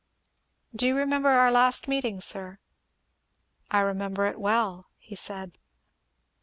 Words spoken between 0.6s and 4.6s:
"Do you remember our last meeting, sir?" "I remember it